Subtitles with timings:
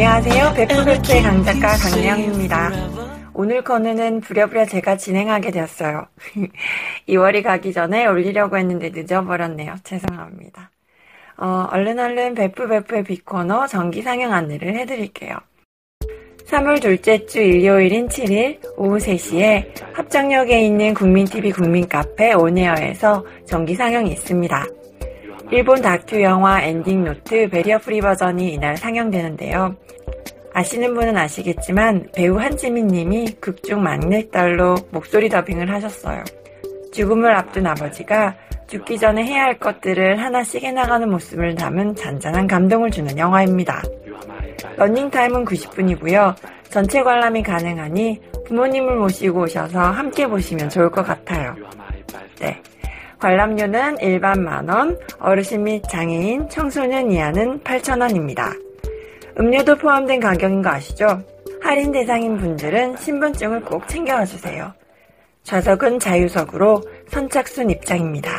[0.00, 0.52] 안녕하세요.
[0.54, 2.70] 베프베프의 강작가 강량입니다.
[3.34, 6.06] 오늘 코너는 부랴부랴 제가 진행하게 되었어요.
[7.08, 9.74] 2월이 가기 전에 올리려고 했는데 늦어버렸네요.
[9.82, 10.70] 죄송합니다.
[11.38, 15.36] 어, 얼른 얼른 베프베프의 빅코너 정기 상영 안내를 해드릴게요.
[16.46, 24.64] 3월 둘째 주 일요일인 7일 오후 3시에 합정역에 있는 국민TV 국민카페 온에어에서 정기 상영이 있습니다.
[25.50, 29.74] 일본 다큐 영화 Ending Note barrier free 버전이 이날 상영되는데요.
[30.52, 36.22] 아시는 분은 아시겠지만 배우 한지민 님이 극중 막내딸로 목소리 더빙을 하셨어요.
[36.92, 43.16] 죽음을 앞둔 아버지가 죽기 전에 해야 할 것들을 하나씩 해나가는 모습을 담은 잔잔한 감동을 주는
[43.16, 43.82] 영화입니다.
[44.76, 46.34] 러닝타임은 90분이고요.
[46.68, 51.56] 전체 관람이 가능하니 부모님을 모시고 오셔서 함께 보시면 좋을 것 같아요.
[52.38, 52.60] 네.
[53.18, 58.56] 관람료는 일반 만원, 어르신 및 장애인, 청소년 이하는 8,000원입니다.
[59.38, 61.22] 음료도 포함된 가격인 거 아시죠?
[61.60, 64.72] 할인 대상인 분들은 신분증을 꼭 챙겨와 주세요.
[65.42, 68.30] 좌석은 자유석으로 선착순 입장입니다.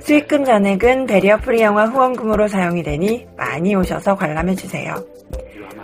[0.00, 4.94] 수익금 잔액은 barrier free 영화 후원금으로 사용이 되니 많이 오셔서 관람해 주세요.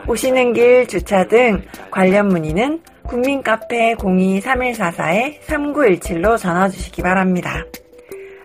[0.06, 7.64] 오시는 길 주차 등 관련 문의는 국민카페 023144-3917로 전화 주시기 바랍니다.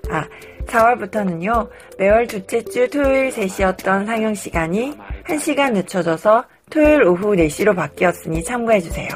[0.09, 0.25] 아,
[0.65, 9.09] 4월부터는요, 매월 둘째 주 토요일 3시였던 상영 시간이 1시간 늦춰져서 토요일 오후 4시로 바뀌었으니 참고해주세요.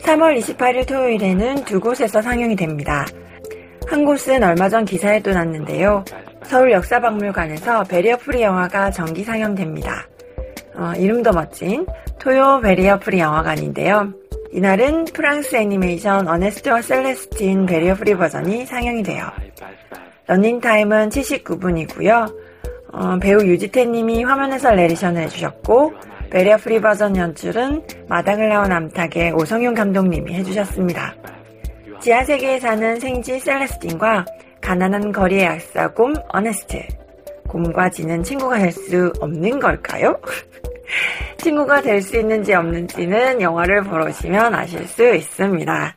[0.00, 3.06] 3월 28일 토요일에는 두 곳에서 상영이 됩니다.
[3.86, 6.04] 한 곳은 얼마 전 기사에도 났는데요.
[6.44, 10.06] 서울 역사박물관에서 barrier free 영화가 정기 상영됩니다.
[10.76, 11.86] 어, 이름도 멋진
[12.18, 14.12] 토요 barrier free 영화관인데요.
[14.56, 19.30] 이날은 프랑스 애니메이션 어네스트와 셀레스틴 barrier free 버전이 상영이 돼요.
[20.28, 22.34] 런닝타임은 79분이고요.
[22.90, 25.92] 어, 배우 유지태님이 화면 해설 내레이션을 해주셨고
[26.30, 31.14] barrier free 버전 연출은 마당을 나온 암탉의 오성윤 감독님이 해주셨습니다.
[32.00, 34.24] 지하세계에 사는 생쥐 셀레스틴과
[34.62, 36.82] 가난한 거리의 악사 곰 어네스트
[37.46, 40.18] 곰과 쥐는 친구가 될 수 없는 걸까요?
[41.46, 45.94] 친구가 될 수 있는지 없는지는 영화를 보러 오시면 아실 수 있습니다.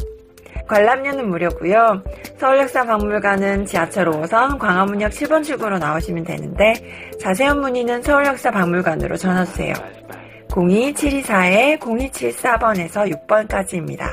[0.67, 2.03] 관람료는 무료고요.
[2.37, 6.75] 서울역사박물관은 지하철 5호선 광화문역 7번 출구로 나오시면 되는데
[7.19, 9.73] 자세한 문의는 서울역사박물관으로 전화주세요.
[10.49, 14.03] 02-724-0274번에서 6번까지입니다.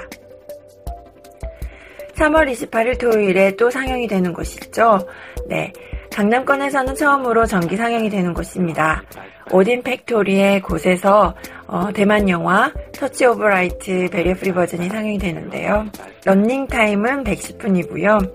[2.14, 5.06] 3월 28일 토요일에 또 상영이 되는 곳이 있죠.
[5.48, 5.70] 네.
[6.16, 9.02] 강남권에서는 처음으로 정기 상영이 되는 곳입니다.
[9.50, 11.34] 오딘 팩토리의 곳에서
[11.66, 15.84] 어, 대만 영화 Touch of Light barrier free 버전이 상영이 되는데요.
[16.24, 18.32] 런닝 타임은 110분이고요.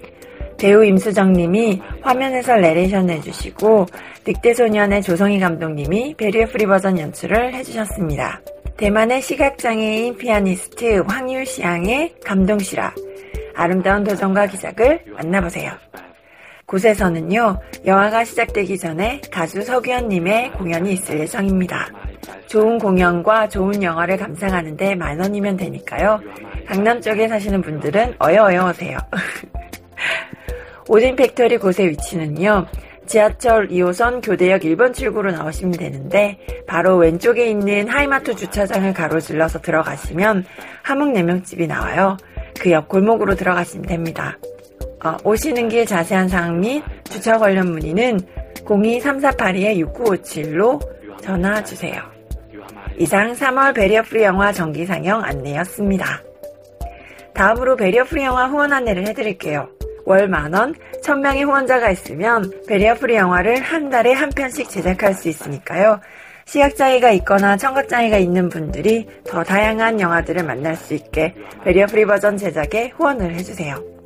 [0.60, 3.88] 배우 임수정님이 화면해설 내레이션 해주시고
[4.28, 8.42] 늑대소년의 조성희 감독님이 barrier free 버전 연출을 해주셨습니다.
[8.78, 12.94] 대만의 시각장애인 피아니스트 황유시앙의 감동실화
[13.56, 15.72] 아름다운 도전과 기적을 만나보세요.
[16.72, 21.90] 곳에서는요, 영화가 시작되기 전에 가수 서규현님의 공연이 있을 예정입니다.
[22.48, 26.22] 좋은 공연과 좋은 영화를 감상하는데 만 원이면 되니까요.
[26.66, 28.98] 강남 쪽에 사시는 분들은 어여어여 오세요.
[30.88, 32.68] 오딘 Factory 곳의 위치는요,
[33.06, 40.46] 지하철 2호선 교대역 1번 출구로 나오시면 되는데, 바로 왼쪽에 있는 하이마트 주차장을 가로질러서 들어가시면
[40.84, 42.18] 함흥냉면집이 나와요.
[42.60, 44.38] 그 옆 골목으로 들어가시면 됩니다.
[45.04, 48.20] 어, 오시는 길 자세한 사항 및 주차 관련 문의는
[48.66, 50.82] 02-3482-6957로
[51.22, 52.02] 전화 주세요.
[52.98, 56.22] 이상 3월 barrier free 영화 정기 상영 안내였습니다.
[57.34, 59.70] 다음으로 barrier free 영화 후원 안내를 해드릴게요.
[60.06, 66.00] 월 만원, 1000명의 후원자가 있으면 barrier free 영화를 한 달에 한 편씩 제작할 수 있으니까요.
[66.46, 71.34] 시각장애가 있거나 청각장애가 있는 분들이 더 다양한 영화들을 만날 수 있게
[71.64, 74.01] barrier free 버전 제작에 후원을 해주세요.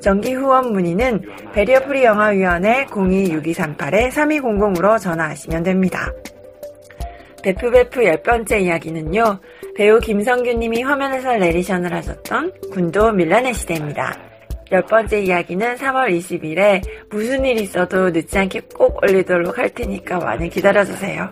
[0.00, 1.22] 정기 후원 문의는
[1.52, 6.12] 배리어프리 영화위원회 026238-3200으로 전화하시면 됩니다.
[7.42, 9.38] 배프베프 10번째 이야기는요.
[9.76, 14.16] 배우 김성규님이 화면해설 내레이션을 하셨던 군도 민란의 시대입니다.
[14.70, 20.50] 열 번째 이야기는 3월 20일에 무슨 일 있어도 늦지 않게 꼭 올리도록 할 테니까 많이
[20.50, 21.30] 기다려주세요.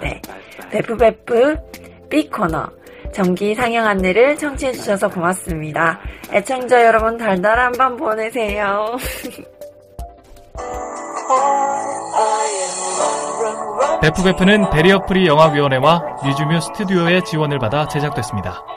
[0.00, 0.20] 네.
[0.70, 1.56] 배프베프
[2.10, 2.68] B 코너.
[3.14, 6.00] 정기 상영 안내를 청취해주셔서 고맙습니다.
[6.32, 8.96] 애청자 여러분 달달한 밤 보내세요.
[14.02, 18.73] 베프베프는 베리어프리 영화위원회와 뮤즈뮤 스튜디오의 지원을 받아 제작됐습니다.